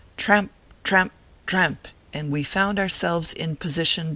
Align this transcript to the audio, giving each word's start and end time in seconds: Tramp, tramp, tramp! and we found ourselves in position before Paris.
Tramp, 0.17 0.49
tramp, 0.83 1.11
tramp! 1.45 1.87
and 2.11 2.31
we 2.31 2.41
found 2.41 2.79
ourselves 2.79 3.33
in 3.33 3.55
position 3.55 4.05
before 4.05 4.09
Paris. 4.09 4.09